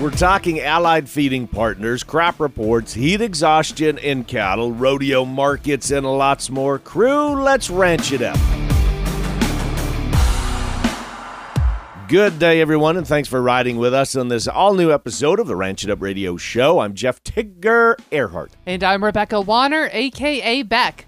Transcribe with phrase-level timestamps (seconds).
[0.00, 6.50] We're talking allied feeding partners, crop reports, heat exhaustion in cattle, rodeo markets, and lots
[6.50, 6.78] more.
[6.78, 8.38] Crew, let's ranch it up.
[12.06, 15.48] Good day, everyone, and thanks for riding with us on this all new episode of
[15.48, 16.78] the Ranch It Up Radio Show.
[16.78, 18.50] I'm Jeff Tigger Erhardt.
[18.66, 21.06] And I'm Rebecca Wanner, aka Beck.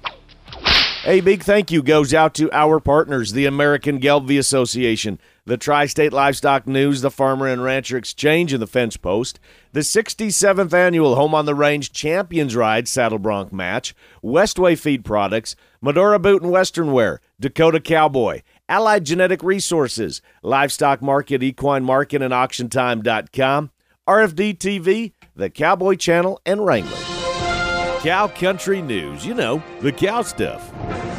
[1.04, 5.86] A big thank you goes out to our partners, the American Gelbvieh Association, the Tri
[5.86, 9.40] State Livestock News, the Farmer and Rancher Exchange, and the Fence Post,
[9.72, 15.56] the 67th Annual Home on the Range Champions Ride Saddle Bronc Match, Westway Feed Products,
[15.80, 22.32] Medora Boot and Western Wear, Dakota Cowboy, Allied Genetic Resources, Livestock Market, Equine Market, and
[22.32, 23.70] AuctionTime.com,
[24.08, 26.96] RFD TV, the Cowboy Channel, and Wrangler.
[28.00, 30.72] Cow Country News, you know, the cow stuff.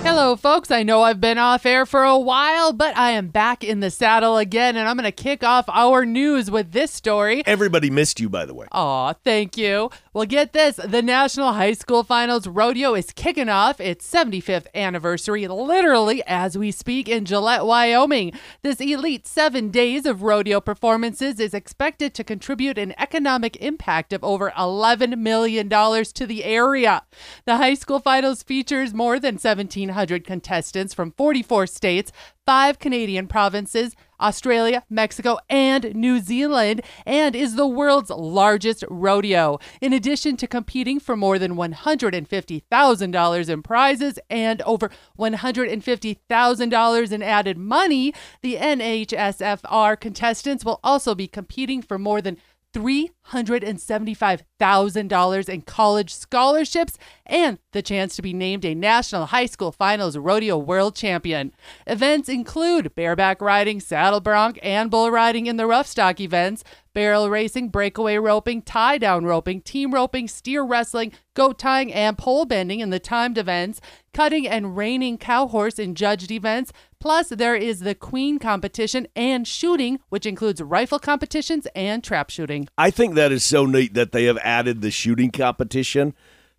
[0.04, 0.72] Hello, folks.
[0.72, 3.92] I know I've been off air for a while, but I am back in the
[3.92, 7.44] saddle again, and I'm going to kick off our news with this story.
[7.46, 8.66] Everybody missed you, by the way.
[8.72, 9.92] Aw, thank you.
[10.12, 15.48] Well, get this the National High School Finals Rodeo is kicking off its 75th anniversary,
[15.48, 18.34] literally as we speak, in Gillette, Wyoming.
[18.64, 24.24] This elite seven days of rodeo performances is expected to contribute an economic impact of
[24.24, 27.04] over $11 million to the area.
[27.46, 29.91] The high school finals features more than 1,700
[30.26, 32.12] contestants from 44 states,
[32.46, 39.60] five Canadian provinces, Australia, Mexico, and New Zealand, and is the world's largest rodeo.
[39.82, 47.58] In addition to competing for more than $150,000 in prizes and over $150,000 in added
[47.58, 52.38] money, the NHSFR contestants will also be competing for more than
[52.74, 60.18] $375,000 in college scholarships and the chance to be named a National High School Finals
[60.18, 61.54] Rodeo World Champion.
[61.88, 67.30] Events include bareback riding, saddle bronc, and bull riding in the rough stock events, barrel
[67.30, 72.80] racing, breakaway roping, tie down roping, team roping, steer wrestling, goat tying, and pole bending
[72.80, 73.80] in the timed events,
[74.14, 76.72] cutting and reining cow horse in judged events.
[77.00, 82.68] Plus, there is the queen competition and shooting, which includes rifle competitions and trap shooting.
[82.78, 86.14] I think that is so neat that they have added the shooting competition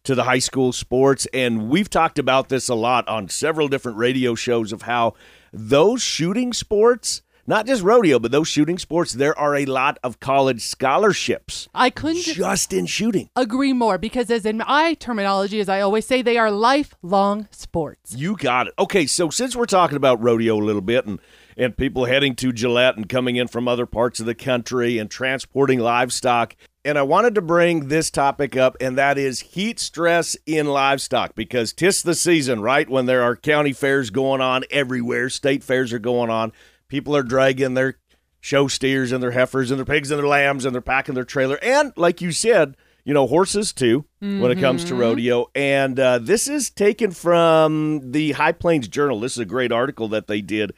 [0.05, 1.27] to the high school sports.
[1.33, 5.15] And we've talked about this a lot on several different radio shows of how
[5.53, 10.21] those shooting sports not just rodeo, but those shooting sports, there are a lot of
[10.21, 11.69] college scholarships.
[11.75, 13.29] I couldn't just in shooting.
[13.37, 18.15] Agree more because, as in my terminology, as I always say, they are lifelong sports.
[18.15, 18.75] You got it.
[18.79, 21.19] Okay, so since we're talking about rodeo a little bit and
[21.57, 25.11] and people heading to Gillette and coming in from other parts of the country and
[25.11, 26.57] transporting livestock.
[26.85, 31.35] And I wanted to bring this topic up, and that is heat stress in livestock
[31.37, 32.89] because tis the season, right?
[32.89, 36.53] When there are county fairs going on everywhere, state fairs are going on.
[36.93, 37.95] People are dragging their
[38.43, 41.25] show steers and their heifers and their pigs and their lambs and they're packing their
[41.25, 41.59] trailer.
[41.63, 44.41] And like you said, you know, horses too mm-hmm.
[44.41, 45.01] when it comes to mm-hmm.
[45.01, 45.47] rodeo.
[45.55, 49.21] And uh, this is taken from the High Plains Journal.
[49.21, 50.75] This is a great article that they did.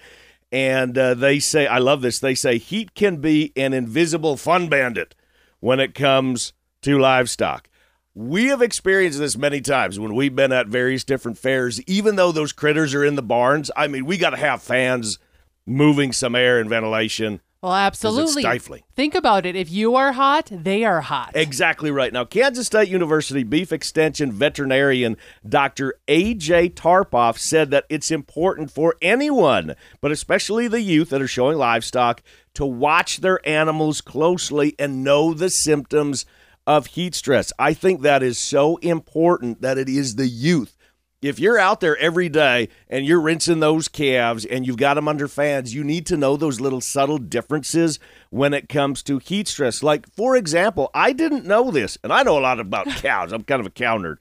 [0.52, 2.20] And uh, they say, I love this.
[2.20, 5.16] They say heat can be an invisible fun bandit
[5.58, 6.52] when it comes
[6.82, 7.68] to livestock.
[8.14, 12.30] We have experienced this many times when we've been at various different fairs, even though
[12.30, 13.68] those critters are in the barns.
[13.76, 15.18] I mean, we got to have fans
[15.66, 17.40] moving some air and ventilation.
[17.64, 18.42] Well, absolutely.
[18.42, 18.82] stifling.
[18.94, 19.56] Think about it.
[19.56, 21.30] If you are hot, they are hot.
[21.34, 22.12] Exactly right.
[22.12, 25.16] Now, Kansas State University Beef Extension veterinarian
[25.48, 25.94] Dr.
[26.06, 26.70] A.J.
[26.70, 32.22] Tarpoff said that it's important for anyone, but especially the youth that are showing livestock,
[32.52, 36.26] to watch their animals closely and know the symptoms
[36.66, 37.50] of heat stress.
[37.58, 40.76] I think that is so important that it is the youth
[41.24, 45.08] if you're out there every day and you're rinsing those calves and you've got them
[45.08, 47.98] under fans, you need to know those little subtle differences
[48.28, 49.82] when it comes to heat stress.
[49.82, 53.32] Like, for example, I didn't know this, and I know a lot about cows.
[53.32, 54.18] I'm kind of a cow nerd.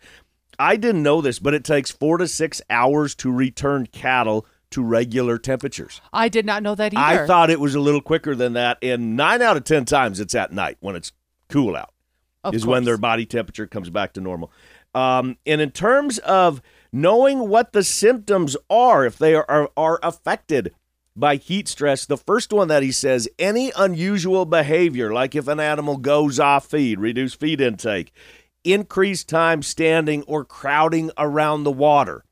[0.57, 4.81] I didn't know this, but it takes four to six hours to return cattle to
[4.81, 5.99] regular temperatures.
[6.13, 7.23] I did not know that either.
[7.23, 10.21] I thought it was a little quicker than that, and nine out of ten times
[10.21, 11.11] it's at night when it's
[11.49, 11.91] cool out.
[12.45, 12.71] Of is course.
[12.71, 14.51] when their body temperature comes back to normal.
[14.95, 16.61] Um, and in terms of
[16.93, 20.73] knowing what the symptoms are if they are, are, affected
[21.15, 22.05] by heat stress.
[22.05, 26.67] The first one that he says any unusual behavior, like if an animal goes off
[26.67, 28.13] feed, reduce feed intake,
[28.63, 32.23] increased time standing or crowding around the water.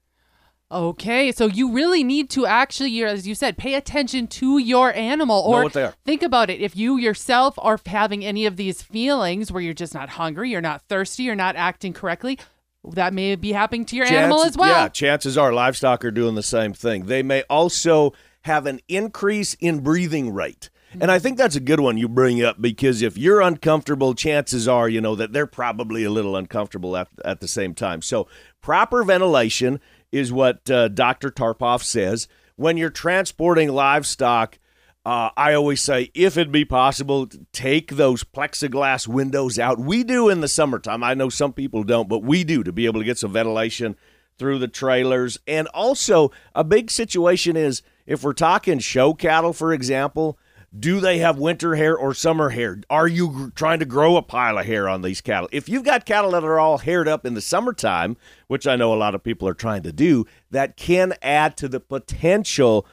[0.71, 5.43] Okay, so you really need to actually, as you said, pay attention to your animal.
[5.45, 6.61] Or think about it.
[6.61, 10.61] If you yourself are having any of these feelings where you're just not hungry, you're
[10.61, 12.39] not thirsty, you're not acting correctly,
[12.83, 14.69] that may be happening to your Chance, animal as well.
[14.69, 17.05] Yeah, chances are livestock are doing the same thing.
[17.05, 20.69] They may also have an increase in breathing rate.
[20.99, 24.67] And I think that's a good one you bring up because if you're uncomfortable, chances
[24.67, 28.01] are, you know, that they're probably a little uncomfortable at, at the same time.
[28.01, 28.27] So,
[28.59, 29.79] proper ventilation
[30.11, 31.29] is what uh, Dr.
[31.29, 32.27] Tarpoff says.
[32.57, 34.59] When you're transporting livestock,
[35.03, 39.79] uh, I always say, if it be possible, take those plexiglass windows out.
[39.79, 41.03] We do in the summertime.
[41.03, 43.95] I know some people don't, but we do to be able to get some ventilation
[44.37, 45.39] through the trailers.
[45.47, 50.37] And also, a big situation is if we're talking show cattle, for example,
[50.77, 52.79] do they have winter hair or summer hair?
[52.89, 55.49] Are you trying to grow a pile of hair on these cattle?
[55.51, 58.93] If you've got cattle that are all haired up in the summertime, which I know
[58.93, 62.85] a lot of people are trying to do, that can add to the potential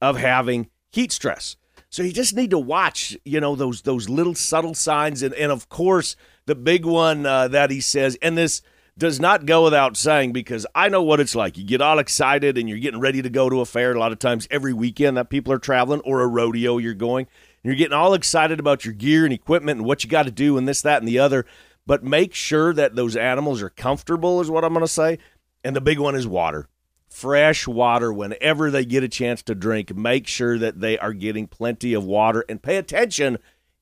[0.00, 1.56] of having heat stress.
[1.90, 5.50] So you just need to watch, you know, those those little subtle signs, and and
[5.50, 6.16] of course
[6.46, 8.62] the big one uh, that he says, and this
[8.98, 11.56] does not go without saying because I know what it's like.
[11.56, 13.92] You get all excited and you're getting ready to go to a fair.
[13.92, 17.26] A lot of times every weekend that people are traveling or a rodeo you're going,
[17.62, 20.58] you're getting all excited about your gear and equipment and what you got to do
[20.58, 21.46] and this, that, and the other.
[21.86, 25.18] But make sure that those animals are comfortable, is what I'm going to say.
[25.64, 26.68] And the big one is water
[27.12, 29.94] fresh water whenever they get a chance to drink.
[29.94, 33.38] Make sure that they are getting plenty of water and pay attention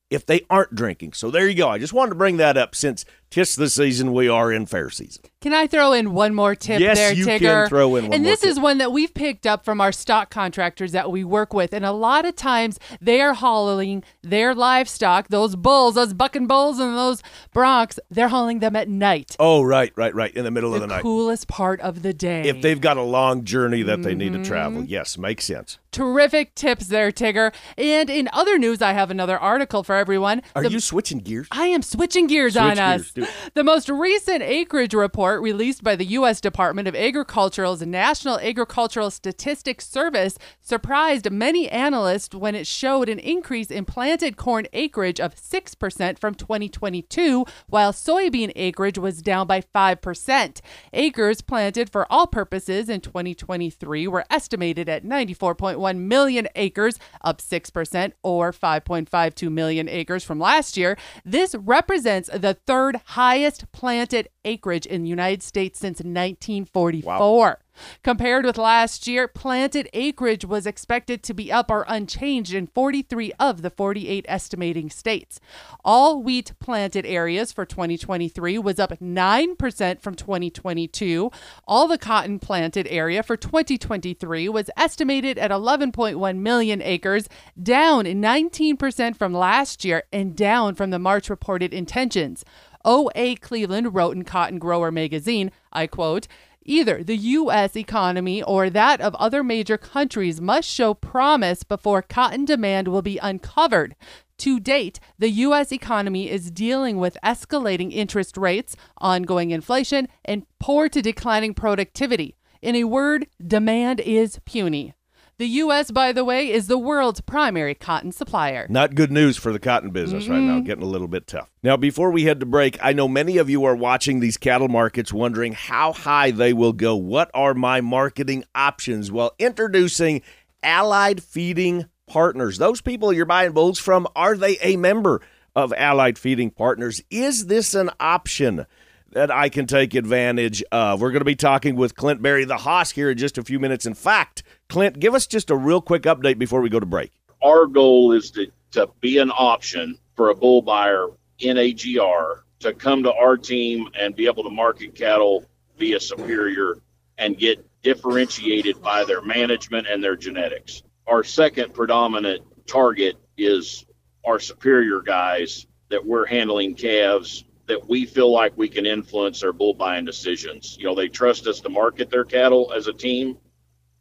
[0.09, 1.13] if they aren't drinking.
[1.13, 1.69] So there you go.
[1.69, 4.89] I just wanted to bring that up since tis the season we are in fair
[4.91, 5.23] season.
[5.41, 7.39] Can I throw in one more tip yes, there, you Tigger?
[7.63, 8.49] can throw in one and this tip.
[8.51, 11.73] is one that we've picked up from our stock contractors that we work with.
[11.73, 16.77] And a lot of times they are hauling their livestock, those bulls, those bucking bulls
[16.79, 17.23] and those
[17.55, 19.35] broncs, they're hauling them at night.
[19.39, 20.31] Oh, right, right, right.
[20.35, 21.01] In the middle the of the night.
[21.01, 22.43] coolest part of the day.
[22.43, 24.43] If they've got a long journey that they need to Mm-hmm.
[24.47, 24.83] travel.
[24.83, 25.79] Yes, makes sense.
[25.91, 27.53] Terrific tips there, Tigger.
[27.77, 30.41] And in other news, I have another article for everyone.
[30.55, 31.47] Are The- you switching gears?
[31.51, 33.11] I am switching gears Switch on gears, us.
[33.53, 36.39] The most recent acreage report released by the U.S.
[36.39, 43.69] Department of Agriculture's National Agricultural Statistics Service surprised many analysts when it showed an increase
[43.69, 50.61] in planted corn acreage of 6% from 2022, while soybean acreage was down by 5%.
[50.93, 58.13] Acres planted for all purposes in 2023 were estimated at 94.1 million acres, up 6%,
[58.23, 60.97] or 5.52 million acres from last year.
[61.25, 67.59] This represents the third highest planted acreage in the United States since 1944.
[68.03, 73.31] Compared with last year, planted acreage was expected to be up or unchanged in 43
[73.39, 75.39] of the 48 estimating states.
[75.83, 81.31] All wheat planted areas for 2023 was up 9% from 2022.
[81.67, 87.27] All the cotton planted area for 2023 was estimated at 11.1 million acres,
[87.61, 92.43] down 19% from last year and down from the March reported intentions.
[92.85, 93.35] O.A.
[93.35, 96.27] Cleveland wrote in Cotton Grower magazine, I quote,
[96.63, 97.75] Either the U.S.
[97.75, 103.17] economy or that of other major countries must show promise before cotton demand will be
[103.17, 103.95] uncovered.
[104.39, 105.71] To date, the U.S.
[105.71, 112.35] economy is dealing with escalating interest rates, ongoing inflation, and poor to declining productivity.
[112.61, 114.93] In a word, demand is puny.
[115.41, 118.67] The U.S., by the way, is the world's primary cotton supplier.
[118.69, 120.47] Not good news for the cotton business right Mm-hmm.
[120.47, 121.49] now, getting a little bit tough.
[121.63, 124.67] Now, before we head to break, I know many of you are watching these cattle
[124.67, 126.95] markets wondering how high they will go.
[126.95, 129.11] What are my marketing options?
[129.11, 130.21] Well, introducing
[130.61, 132.59] Allied Feeding Partners.
[132.59, 135.21] Those people you're buying bulls from, are they a member
[135.55, 137.01] of Allied Feeding Partners?
[137.09, 138.67] Is this an option?
[139.13, 141.01] that I can take advantage of.
[141.01, 143.59] We're going to be talking with Clint Berry, the Haas, here in just a few
[143.59, 143.85] minutes.
[143.85, 147.11] In fact, Clint, give us just a real quick update before we go to break.
[147.43, 151.07] our goal is to, to be an option for a bull buyer
[151.39, 155.43] in AGR to come to our team and be able to market cattle
[155.77, 156.77] via Superior
[157.17, 160.83] and get differentiated by their management and their genetics.
[161.05, 163.85] Our second predominant target is
[164.25, 169.51] our Superior guys that we're handling calves that we feel like we can influence their
[169.51, 170.77] bull buying decisions.
[170.79, 173.37] You know, they trust us to market their cattle as a team,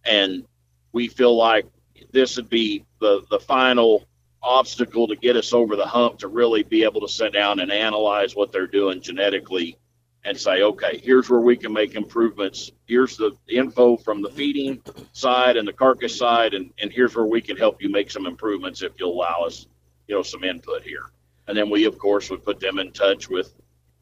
[0.04, 0.44] and
[0.92, 1.66] we feel like
[2.12, 4.06] this would be the the final
[4.42, 7.70] obstacle to get us over the hump to really be able to sit down and
[7.70, 9.76] analyze what they're doing genetically
[10.24, 12.72] and say, okay, here's where we can make improvements.
[12.86, 14.82] Here's the info from the feeding
[15.12, 18.26] side and the carcass side, and, and here's where we can help you make some
[18.26, 19.66] improvements if you'll allow us,
[20.08, 21.10] you know, some input here.
[21.48, 23.54] And then we, of course, would put them in touch with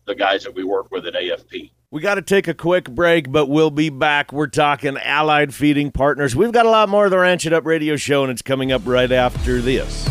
[0.06, 1.70] the guys that we work with at AFP.
[1.90, 4.30] We got to take a quick break, but we'll be back.
[4.30, 6.36] We're talking Allied Feeding Partners.
[6.36, 8.70] We've got a lot more of the Ranch It Up radio show, and it's coming
[8.70, 10.06] up right after this.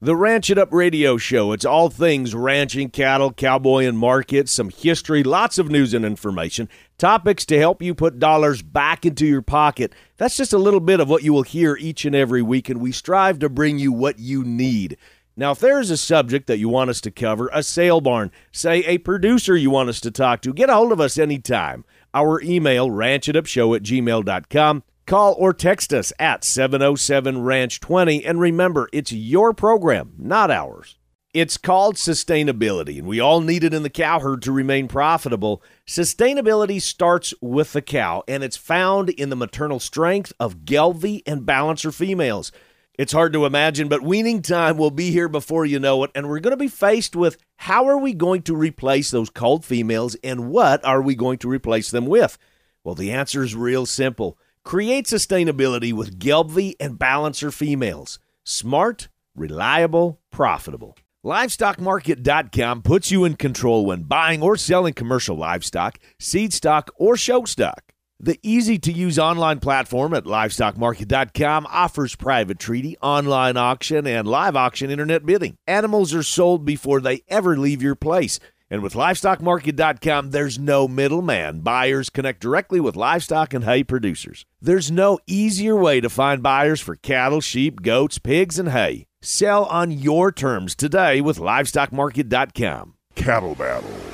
[0.00, 1.50] The Ranch It Up radio show.
[1.50, 6.68] It's all things ranching, cattle, cowboy, and markets, some history, lots of news and information,
[6.98, 9.92] topics to help you put dollars back into your pocket.
[10.18, 12.80] That's just a little bit of what you will hear each and every week, and
[12.80, 14.98] we strive to bring you what you need.
[15.36, 18.30] Now, if there is a subject that you want us to cover, a sale barn,
[18.52, 21.84] say a producer you want us to talk to, get a hold of us anytime.
[22.12, 24.84] Our email, ranchitupshow at gmail.com.
[25.06, 28.24] Call or text us at 707 Ranch 20.
[28.24, 30.96] And remember, it's your program, not ours.
[31.34, 35.64] It's called sustainability, and we all need it in the cow herd to remain profitable.
[35.84, 41.44] Sustainability starts with the cow, and it's found in the maternal strength of Gelbvieh and
[41.44, 42.52] Balancer females.
[42.96, 46.28] It's hard to imagine, but weaning time will be here before you know it, and
[46.28, 50.14] we're going to be faced with how are we going to replace those cold females,
[50.22, 52.38] and what are we going to replace them with?
[52.84, 58.18] Well, the answer is real simple Create sustainability with Gelbvieh and Balancer females.
[58.44, 60.96] Smart, reliable, profitable.
[61.24, 67.44] LivestockMarket.com puts you in control when buying or selling commercial livestock, seed stock, or show
[67.44, 67.93] stock.
[68.24, 74.56] The easy to use online platform at livestockmarket.com offers private treaty, online auction, and live
[74.56, 75.56] auction internet bidding.
[75.66, 78.40] Animals are sold before they ever leave your place.
[78.70, 81.60] And with livestockmarket.com, there's no middleman.
[81.60, 84.46] Buyers connect directly with livestock and hay producers.
[84.58, 89.04] There's no easier way to find buyers for cattle, sheep, goats, pigs, and hay.
[89.20, 92.94] Sell on your terms today with livestockmarket.com.
[93.16, 94.13] Cattle Battle.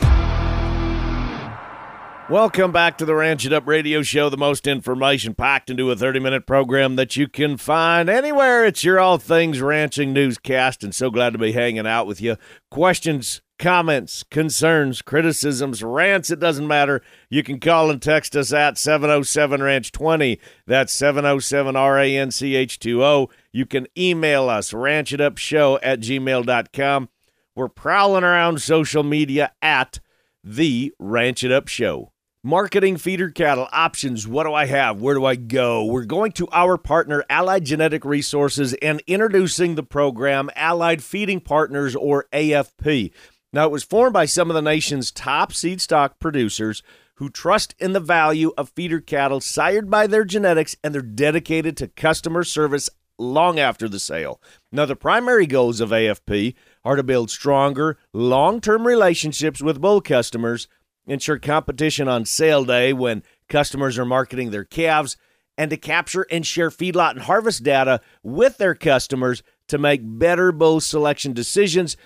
[2.30, 5.96] Welcome back to the Ranch It Up radio show, the most information packed into a
[5.96, 8.64] 30 minute program that you can find anywhere.
[8.64, 12.36] It's your All Things Ranching newscast, and so glad to be hanging out with you.
[12.70, 17.02] Questions, comments, concerns, criticisms, rants, it doesn't matter.
[17.30, 20.38] You can call and text us at 707 Ranch 20.
[20.68, 23.28] That's 707 R A N C H 2 O.
[23.50, 27.08] You can email us, ranchitupshow at gmail.com.
[27.56, 29.98] We're prowling around social media at
[30.44, 32.12] The Ranch It Up Show.
[32.42, 34.26] Marketing feeder cattle options.
[34.26, 34.98] What do I have?
[34.98, 35.84] Where do I go?
[35.84, 41.94] We're going to our partner, Allied Genetic Resources, and introducing the program, Allied Feeding Partners,
[41.94, 43.12] or AFP.
[43.52, 46.82] Now, it was formed by some of the nation's top seed stock producers
[47.16, 51.76] who trust in the value of feeder cattle sired by their genetics and they're dedicated
[51.76, 54.40] to customer service long after the sale.
[54.72, 56.54] Now, the primary goals of AFP
[56.86, 60.68] are to build stronger, long term relationships with bull customers
[61.10, 65.16] ensure competition on sale day when customers are marketing their calves,
[65.58, 70.52] and to capture and share feedlot and harvest data with their customers to make better
[70.52, 71.96] bull selection decisions,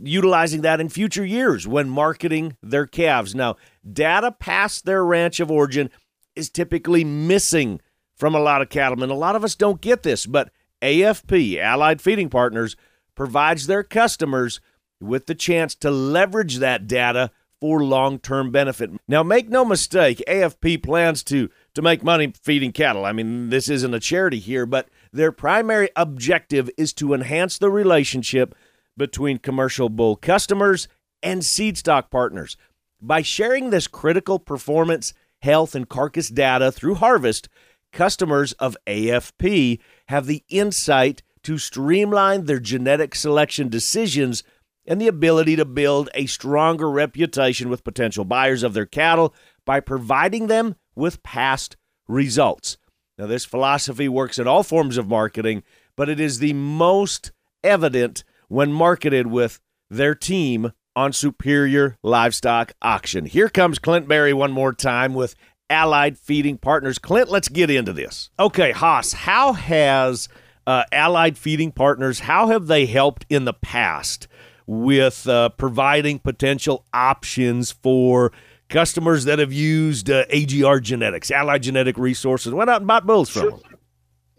[0.00, 3.34] utilizing that in future years when marketing their calves.
[3.34, 3.56] Now,
[3.92, 5.90] data past their ranch of origin
[6.36, 7.80] is typically missing
[8.16, 9.10] from a lot of cattlemen.
[9.10, 12.76] A lot of us don't get this, but AFP, Allied Feeding Partners,
[13.16, 14.60] provides their customers
[15.00, 18.90] with the chance to leverage that data for long-term benefit.
[19.08, 23.04] Now, make no mistake, AFP plans to to make money feeding cattle.
[23.04, 27.70] I mean, this isn't a charity here, but their primary objective is to enhance the
[27.70, 28.54] relationship
[28.96, 30.88] between commercial bull customers
[31.22, 32.56] and seed stock partners.
[33.00, 37.48] By sharing this critical performance, health, and carcass data through harvest,
[37.92, 44.42] customers of AFP have the insight to streamline their genetic selection decisions
[44.86, 49.80] and the ability to build a stronger reputation with potential buyers of their cattle by
[49.80, 51.76] providing them with past
[52.06, 52.76] results.
[53.16, 55.62] Now, this philosophy works in all forms of marketing,
[55.96, 63.26] but it is the most evident when marketed with their team on Superior Livestock Auction.
[63.26, 65.34] Here comes Clint Berry one more time with
[65.70, 66.98] Allied Feeding Partners.
[66.98, 68.30] Clint, let's get into this.
[68.38, 70.28] Okay, Haas, how has
[70.66, 74.28] uh, Allied Feeding Partners, how have they helped in the past
[74.66, 78.32] with uh, providing potential options for
[78.68, 83.28] customers that have used uh, AGR Genetics, Allied Genetic Resources, went out and bought bulls
[83.28, 83.50] from sure.
[83.50, 83.60] them.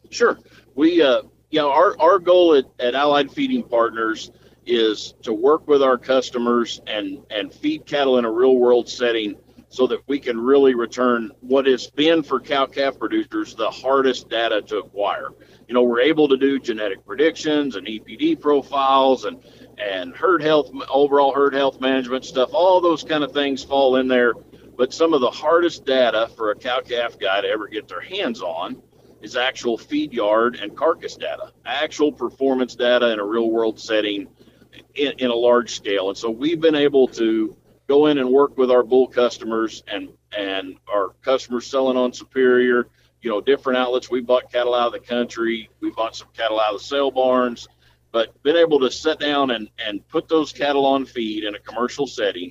[0.10, 0.40] Sure.
[0.76, 4.32] We, uh, you know, our, our goal at, at Allied Feeding Partners
[4.66, 9.36] is to work with our customers and, and feed cattle in a real world setting
[9.70, 14.30] so that we can really return what has been for cow calf producers the hardest
[14.30, 15.30] data to acquire.
[15.68, 19.44] You know, we're able to do genetic predictions and EPD profiles and
[19.78, 24.08] and herd health, overall herd health management stuff, all those kind of things fall in
[24.08, 24.34] there.
[24.78, 28.02] But some of the hardest data for a cow calf guy to ever get their
[28.02, 28.82] hands on
[29.22, 34.28] is actual feed yard and carcass data, actual performance data in a real world setting
[34.94, 36.10] in, in a large scale.
[36.10, 37.56] And so we've been able to
[37.88, 42.88] go in and work with our bull customers and and our customers selling on Superior,
[43.22, 44.10] you know, different outlets.
[44.10, 45.70] We bought cattle out of the country.
[45.80, 47.70] We bought some cattle out of the sale barns
[48.16, 51.60] but been able to sit down and, and put those cattle on feed in a
[51.60, 52.50] commercial setting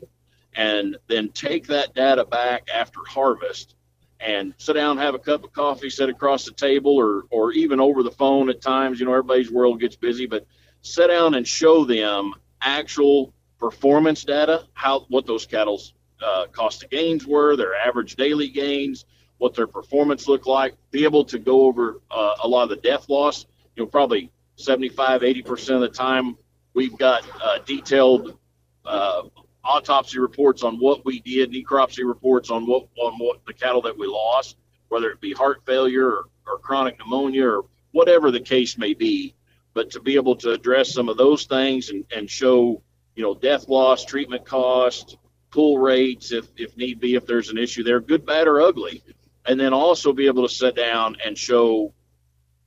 [0.54, 3.74] and then take that data back after harvest
[4.20, 7.80] and sit down, have a cup of coffee, sit across the table, or or even
[7.80, 9.00] over the phone at times.
[9.00, 10.46] You know, everybody's world gets busy, but
[10.82, 16.90] sit down and show them actual performance data, how what those cattle's uh, cost of
[16.90, 19.06] gains were, their average daily gains,
[19.38, 20.74] what their performance looked like.
[20.90, 23.46] Be able to go over uh, a lot of the death loss.
[23.76, 26.36] You know, probably 75, 80 percent of the time,
[26.74, 28.38] we've got uh, detailed
[28.84, 29.22] uh,
[29.64, 33.96] autopsy reports on what we did, necropsy reports on what on what the cattle that
[33.96, 34.56] we lost,
[34.88, 39.34] whether it be heart failure or, or chronic pneumonia or whatever the case may be.
[39.72, 42.80] But to be able to address some of those things and, and show,
[43.16, 45.16] you know, death loss, treatment cost,
[45.50, 49.02] pull rates, if if need be, if there's an issue there, good, bad, or ugly,
[49.46, 51.92] and then also be able to sit down and show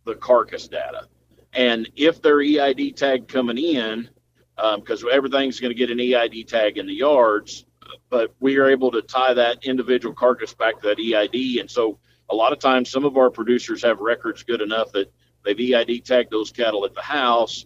[0.06, 1.08] the carcass data.
[1.54, 4.10] And if their EID tag coming in,
[4.56, 7.66] because um, everything's going to get an EID tag in the yards,
[8.10, 11.60] but we are able to tie that individual carcass back to that EID.
[11.60, 12.00] And so
[12.30, 15.12] a lot of times, some of our producers have records good enough that
[15.46, 17.66] they've EID tagged those cattle at the house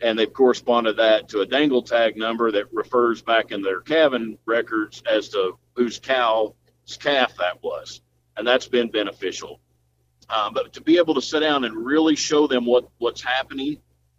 [0.00, 4.38] and they've corresponded that to a dangle tag number that refers back in their calving
[4.46, 6.52] records as to whose cow's
[7.00, 8.00] calf that was.
[8.36, 9.60] And that's been beneficial.
[10.30, 13.78] Um, but to be able to sit down and really show them what, what's happening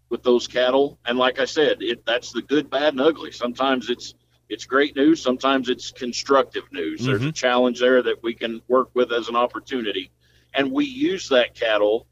[0.09, 0.97] with those cattle.
[1.05, 3.31] And like I said, it, that's the good, bad, and ugly.
[3.31, 4.15] Sometimes it's
[4.49, 5.21] it's great news.
[5.21, 7.01] Sometimes it's constructive news.
[7.01, 7.07] Mm-hmm.
[7.07, 7.33] There's a mm-hmm.
[7.33, 10.11] challenge there that we can work with as an opportunity,
[10.55, 12.07] and we use that cattle.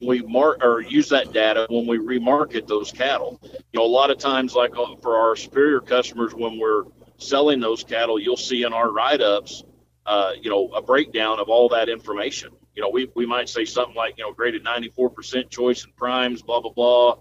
[0.00, 3.38] We mark or use that data when we remarket those cattle.
[3.42, 6.84] You know, a lot of times, like uh, for our superior customers, when we're
[7.18, 9.62] selling those cattle, you'll see in our write-ups,
[10.06, 12.50] uh, you know, a breakdown of all that information.
[12.74, 16.42] You know, we, we might say something like, you know, graded 94% choice and primes,
[16.42, 17.16] blah, blah, blah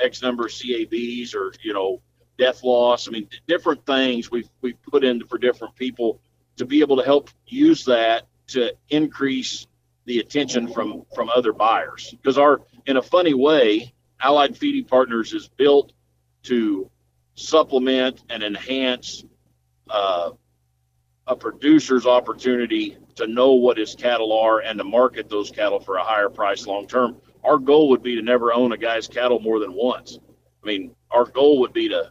[0.00, 2.02] X number of CABs or you know
[2.38, 3.08] death loss.
[3.08, 6.20] I mean, different things we've we've put in for different people
[6.56, 9.66] to be able to help use that to increase
[10.04, 15.32] the attention from from other buyers because our in a funny way allied feeding partners
[15.32, 15.92] is built
[16.44, 16.88] to
[17.34, 19.24] supplement and enhance
[19.90, 20.30] uh,
[21.26, 25.96] a producer's opportunity to know what his cattle are and to market those cattle for
[25.96, 29.38] a higher price long term our goal would be to never own a guy's cattle
[29.38, 30.18] more than once.
[30.62, 32.10] I mean, our goal would be to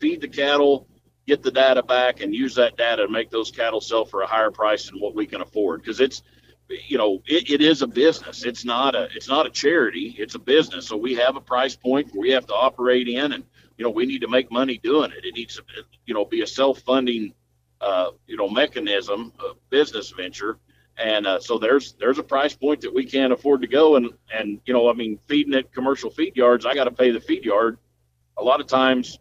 [0.00, 0.88] feed the cattle,
[1.26, 4.26] get the data back, and use that data to make those cattle sell for a
[4.26, 5.82] higher price than what we can afford.
[5.82, 6.22] Because it's,
[6.88, 8.44] you know, it, it is a business.
[8.44, 10.16] It's not a it's not a charity.
[10.18, 10.88] It's a business.
[10.88, 13.44] So we have a price point we have to operate in, and
[13.76, 15.26] you know, we need to make money doing it.
[15.26, 15.62] It needs to,
[16.06, 17.34] you know, be a self funding,
[17.84, 19.30] uh, you know, mechanism,
[19.68, 20.58] business venture.
[20.96, 23.96] And uh, so there's there's a price point that we can't afford to go.
[23.96, 27.10] And and you know i mean feeding at commercial feed yards i got to pay
[27.10, 27.78] the feed yard.
[28.38, 29.18] A lot of times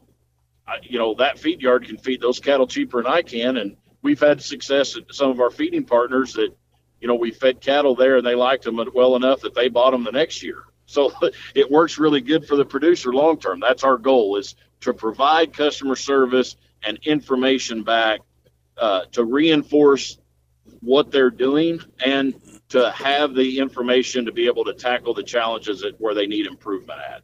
[0.67, 3.57] I, you know that feed yard can feed those cattle cheaper than i can.
[3.57, 6.55] And we've had success at some of our feeding partners that
[7.01, 9.91] you know we fed cattle there and they liked them well enough that they bought
[9.91, 10.63] them the next year.
[10.85, 11.11] So
[11.55, 13.59] it works really good for the producer long term.
[13.59, 18.19] That's our goal is to provide customer service and information back
[18.77, 20.17] uh, to reinforce
[20.81, 22.33] what they're doing and
[22.69, 26.45] to have the information to be able to tackle the challenges that, where they need
[26.45, 27.23] improvement at.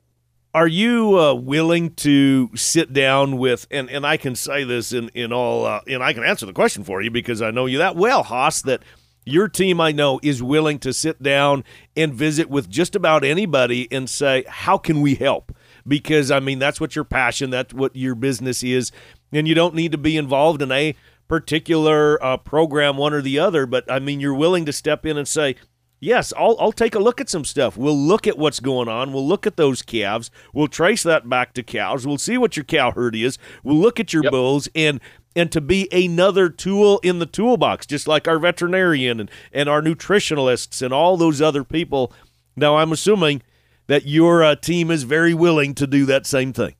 [0.54, 5.10] Are you uh, willing to sit down with, and, and I can say this in,
[5.10, 7.78] in all, uh, and I can answer the question for you because I know you
[7.80, 8.84] that well, Haas, that
[9.26, 11.64] your team I know is willing to sit down
[11.96, 15.56] and visit with just about anybody and say, how can we help?
[15.88, 18.92] Because, I mean, that's what your passion, that's what your business is.
[19.32, 20.96] And you don't need to be involved in a
[21.30, 25.16] particular uh, program, one or the other, but I mean, you're willing to step in
[25.16, 25.56] and say,
[26.02, 27.78] yes, I'll, I'll take a look at some stuff.
[27.78, 29.14] We'll look at what's going on.
[29.14, 30.32] We'll look at those calves.
[30.54, 32.06] We'll trace that back to cows.
[32.06, 33.38] We'll see what your cow herd is.
[33.64, 34.32] We'll look at your yep.
[34.32, 35.00] bulls and
[35.36, 39.80] and to be another tool in the toolbox, just like our veterinarian and, and our
[39.80, 42.12] nutritionalists and all those other people.
[42.56, 43.44] Now, I'm assuming
[43.86, 46.74] that your uh, team is very willing to do that same thing.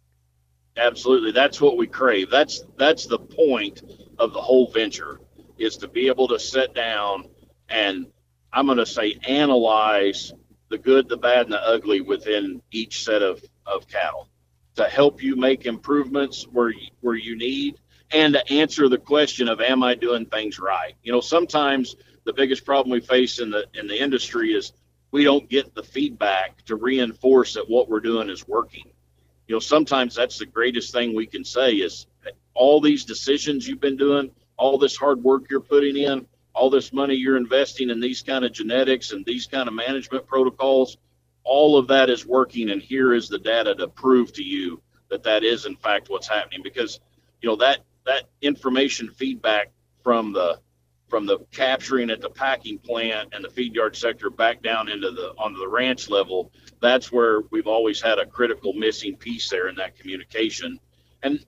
[0.78, 2.32] Absolutely, that's what we crave.
[2.32, 3.84] That's that's the point
[4.20, 5.20] of the whole venture
[5.58, 7.26] is to be able to sit down
[7.70, 8.08] and
[8.52, 10.34] I'm going to say analyze
[10.70, 14.28] the good, the bad, and the ugly within each set of, of cattle
[14.76, 17.76] to help you make improvements where where you need
[18.12, 20.96] and to answer the question of am I doing things right?
[21.04, 24.74] You know, sometimes the biggest problem we face in the in the industry is
[25.12, 28.86] we don't get the feedback to reinforce that what we're doing is working.
[29.48, 32.06] You know, sometimes that's the greatest thing we can say is
[32.54, 36.92] all these decisions you've been doing, all this hard work you're putting in, all this
[36.92, 40.98] money you're investing in these kind of genetics and these kind of management protocols,
[41.44, 45.24] all of that is working, and here is the data to prove to you that
[45.24, 46.62] that is in fact what's happening.
[46.64, 47.00] Because
[47.42, 49.72] you know that that information feedback
[50.04, 50.60] from the
[51.08, 55.12] from the capturing at the packing plant and the feed yard sector back down into
[55.12, 59.68] the onto the ranch level that's where we've always had a critical missing piece there
[59.70, 60.80] in that communication
[61.24, 61.44] and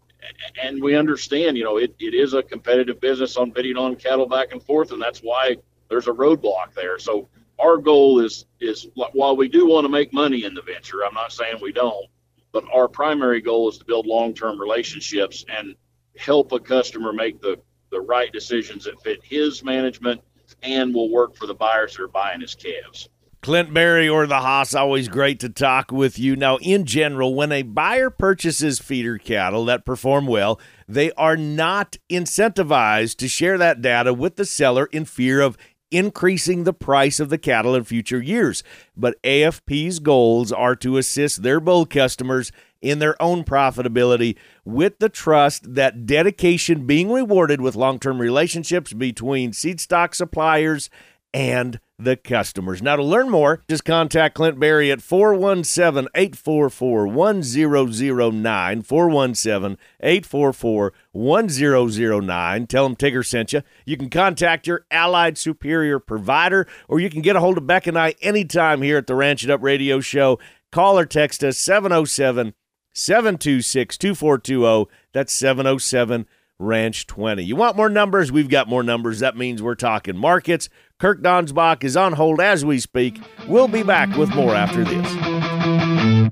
[0.62, 4.28] and we understand you know it, it is a competitive business on bidding on cattle
[4.28, 5.56] back and forth and that's why
[5.90, 7.28] there's a roadblock there so
[7.60, 11.14] our goal is is while we do want to make money in the venture i'm
[11.14, 12.08] not saying we don't
[12.52, 15.76] but our primary goal is to build long-term relationships and
[16.18, 17.60] help a customer make the
[17.92, 20.22] the right decisions that fit his management
[20.64, 23.10] and will work for the buyers that are buying his calves.
[23.42, 26.36] Clint Berry or the Haas, always great to talk with you.
[26.36, 31.98] Now, in general, when a buyer purchases feeder cattle that perform well, they are not
[32.08, 35.58] incentivized to share that data with the seller in fear of
[35.90, 38.64] increasing the price of the cattle in future years.
[38.96, 45.10] But AFP's goals are to assist their bull customers in their own profitability with the
[45.10, 50.92] trust that dedication being rewarded with long term relationships between seed stock suppliers
[51.34, 52.82] and the customers.
[52.82, 58.82] Now, to learn more, just contact Clint Berry at 417 844 1009.
[58.82, 62.68] 417 844 1009.
[62.68, 63.62] Tell them Tigger sent you.
[63.86, 67.88] You can contact your Allied Superior provider, or you can get a hold of Beck
[67.88, 70.40] and I anytime here at the Ranch It Up Radio Show.
[70.72, 72.54] Call or text us 707
[72.94, 74.90] 726 2420.
[75.14, 76.26] That's 707
[76.62, 77.44] Ranch 20.
[77.44, 78.32] You want more numbers?
[78.32, 79.20] We've got more numbers.
[79.20, 80.70] That means we're talking markets.
[81.00, 83.20] Kirk Donsbach is on hold as we speak.
[83.48, 86.32] We'll be back with more after this.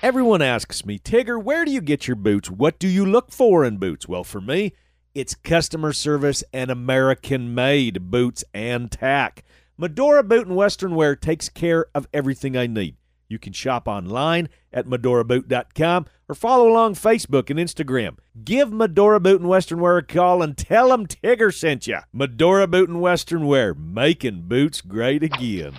[0.00, 2.48] Everyone asks me, Tigger, where do you get your boots?
[2.48, 4.06] What do you look for in boots?
[4.06, 4.72] Well, for me,
[5.12, 9.42] it's customer service and American made boots and tack.
[9.76, 12.96] Medora Boot and Western Wear takes care of everything I need.
[13.28, 18.18] You can shop online at medoraboot.com or follow along Facebook and Instagram.
[18.44, 21.98] Give Medora Boot and Western Wear a call and tell them Tigger sent you.
[22.12, 25.72] Medora Boot and Western Wear, making boots great again.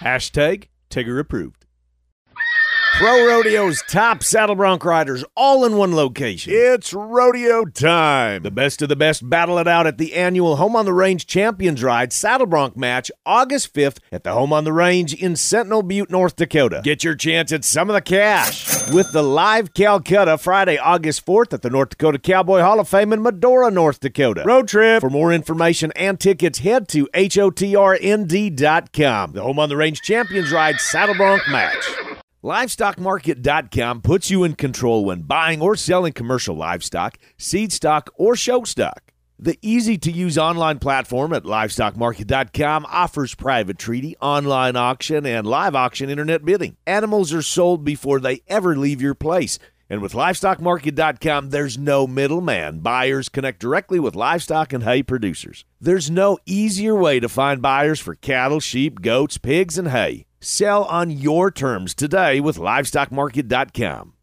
[0.00, 1.59] Hashtag Tigger approved.
[3.00, 6.52] Pro Rodeo's top saddle bronc riders all in one location.
[6.54, 8.42] It's rodeo time.
[8.42, 11.26] The best of the best battle it out at the annual Home on the Range
[11.26, 15.82] Champions Ride Saddle Bronc match August 5th at the Home on the Range in Sentinel
[15.82, 16.82] Butte, North Dakota.
[16.84, 21.54] Get your chance at some of the cash with the live Calcutta Friday, August 4th
[21.54, 24.42] at the North Dakota Cowboy Hall of Fame in Medora, North Dakota.
[24.44, 25.00] Road trip.
[25.00, 28.52] For more information and tickets, head to HOTRND.com.
[29.32, 32.09] The Home on the Range Champions Ride Saddle Bronc match.
[32.42, 38.64] LivestockMarket.com puts you in control when buying or selling commercial livestock, seed stock, or show
[38.64, 39.12] stock.
[39.38, 45.74] The easy to use online platform at livestockmarket.com offers private treaty, online auction, and live
[45.74, 46.76] auction internet bidding.
[46.86, 49.58] Animals are sold before they ever leave your place.
[49.90, 52.78] And with livestockmarket.com, there's no middleman.
[52.78, 55.66] Buyers connect directly with livestock and hay producers.
[55.80, 60.26] There's no easier way to find buyers for cattle, sheep, goats, pigs, and hay.
[60.42, 64.14] Sell on your terms today with livestockmarket.com.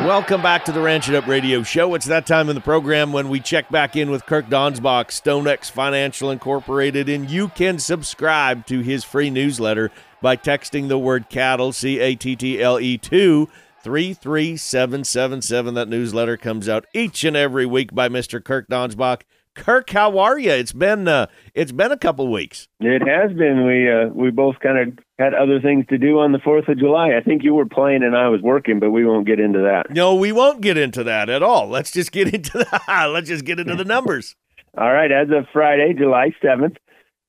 [0.00, 1.94] Welcome back to the Ranch It Up Radio Show.
[1.94, 5.70] It's that time in the program when we check back in with Kirk Donsbach, StoneX
[5.70, 11.72] Financial Incorporated, and you can subscribe to his free newsletter by texting the word cattle,
[11.72, 13.48] C A T T L E, to
[13.82, 15.74] 33777.
[15.74, 18.42] That newsletter comes out each and every week by Mr.
[18.42, 19.22] Kirk Donsbach.
[19.58, 20.52] Kirk, how are you?
[20.52, 22.68] It's been uh, it's been a couple weeks.
[22.80, 23.66] It has been.
[23.66, 26.78] We uh, we both kind of had other things to do on the Fourth of
[26.78, 27.16] July.
[27.16, 29.90] I think you were playing and I was working, but we won't get into that.
[29.90, 31.68] No, we won't get into that at all.
[31.68, 34.36] Let's just get into the let's just get into the numbers.
[34.78, 35.10] all right.
[35.10, 36.76] As of Friday, July seventh,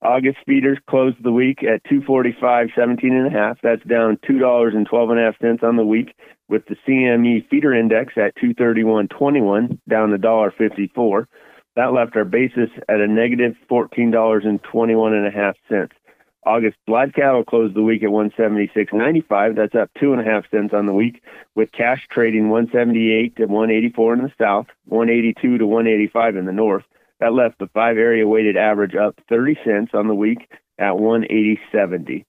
[0.03, 3.57] August feeders closed the week at two forty five seventeen and a half.
[3.63, 6.13] That's down two dollars and twelve and a half cents on the week,
[6.49, 11.27] with the CME feeder index at 231.21 down to $1.54.
[11.75, 15.89] That left our basis at a negative $14.21.5.
[16.45, 19.55] August live cattle closed the week at 176.95.
[19.55, 21.21] That's up two and a half cents on the week,
[21.53, 26.85] with cash trading 178 to 184 in the south, 182 to 185 in the north.
[27.19, 32.25] That left the five area weighted average up 30 cents on the week at 180.70.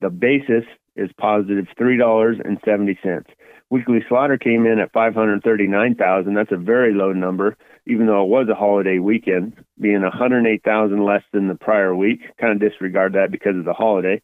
[0.00, 0.64] The basis
[0.96, 3.24] is positive $3.70.
[3.70, 6.34] Weekly slaughter came in at 539,000.
[6.34, 7.56] That's a very low number,
[7.86, 12.20] even though it was a holiday weekend, being 108,000 less than the prior week.
[12.40, 14.20] Kind of disregard that because of the holiday,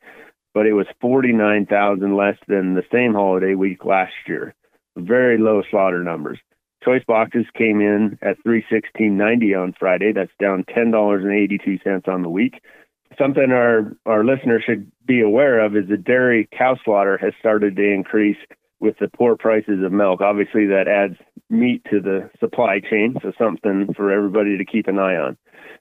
[0.52, 4.52] but it was 49,000 less than the same holiday week last year.
[4.96, 6.40] Very low slaughter numbers.
[6.84, 10.12] Choice boxes came in at three sixteen ninety on Friday.
[10.12, 12.60] That's down ten dollars and eighty two cents on the week.
[13.18, 17.74] Something our our listeners should be aware of is the dairy cow slaughter has started
[17.74, 18.36] to increase
[18.86, 20.20] with the poor prices of milk.
[20.20, 21.18] Obviously, that adds
[21.50, 25.36] meat to the supply chain, so something for everybody to keep an eye on.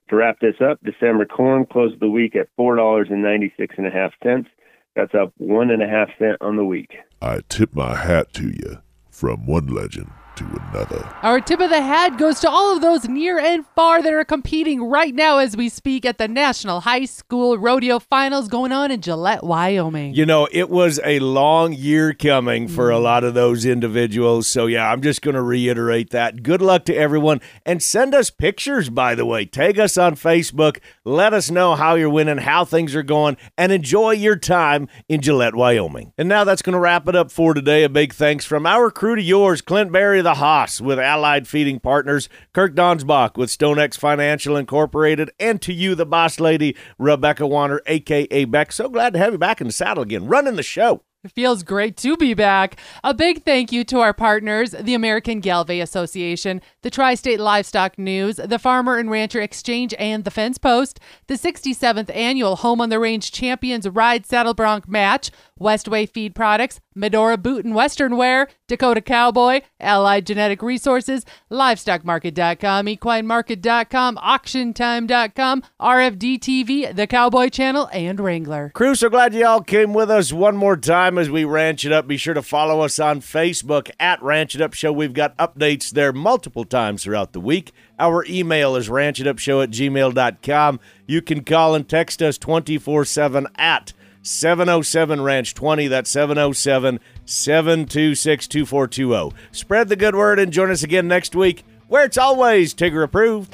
[0.09, 3.75] To wrap this up, December corn closed the week at four dollars and ninety six
[3.77, 4.49] and a half cents.
[4.95, 6.95] That's up one and a half cent on the week.
[7.21, 11.07] I tip my hat to you from one legend to another.
[11.21, 14.25] Our tip of the hat goes to all of those near and far that are
[14.25, 18.91] competing right now as we speak at the National High School Rodeo Finals going on
[18.91, 20.13] in Gillette, Wyoming.
[20.13, 23.03] You know, it was a long year coming for a mm.
[23.03, 24.47] lot of those individuals.
[24.47, 26.43] So, yeah, I'm just going to reiterate that.
[26.43, 27.41] Good luck to everyone.
[27.65, 29.45] And send us pictures, by the way.
[29.45, 30.79] Tag us on Facebook.
[31.03, 35.21] Let us know how you're winning, how things are going, and enjoy your time in
[35.21, 36.13] Gillette, Wyoming.
[36.17, 37.83] And now that's going to wrap it up for today.
[37.83, 41.79] A big thanks from our crew to yours, Clint Berry, the Haas with Allied Feeding
[41.79, 47.79] Partners, Kirk Donsbach with StoneX Financial Incorporated, and to you, the boss lady, Rebecca Wanner,
[47.85, 48.71] aka Beck.
[48.71, 51.03] So glad to have you back in the saddle again, running the show.
[51.23, 52.79] It feels great to be back.
[53.03, 57.97] A big thank you to our partners, the American Gelbvieh Association, the Tri State Livestock
[57.97, 62.89] News, the Farmer and Rancher Exchange, and the Fence Post, the 67th Annual Home on
[62.89, 68.49] the Range Champions Ride Saddle Bronc Match, Westway Feed Products, Medora Boot and Western Wear,
[68.67, 78.71] Dakota Cowboy, Allied Genetic Resources, LivestockMarket.com, EquineMarket.com, AuctionTime.com, RFD TV, The Cowboy Channel, and Wrangler.
[78.73, 81.91] Crew, so glad you all came with us one more time as we ranch it
[81.91, 82.07] up.
[82.07, 84.91] Be sure to follow us on Facebook at Ranch It Up Show.
[84.91, 87.71] We've got updates there multiple times throughout the week.
[87.97, 90.79] Our email is ranchitupshow at gmail.com.
[91.07, 93.93] You can call and text us 24 7 at
[94.25, 95.87] 707 Ranch 20.
[95.87, 99.35] That's 707 726 2420.
[99.51, 103.53] Spread the good word and join us again next week where it's always Tigger approved.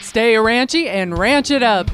[0.00, 1.90] Stay ranchy and ranch it up.